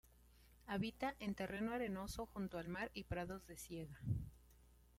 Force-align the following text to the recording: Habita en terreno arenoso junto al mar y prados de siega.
Habita 0.65 1.13
en 1.19 1.35
terreno 1.35 1.73
arenoso 1.73 2.25
junto 2.25 2.57
al 2.57 2.67
mar 2.69 2.89
y 2.95 3.03
prados 3.03 3.45
de 3.45 3.55
siega. 3.55 3.99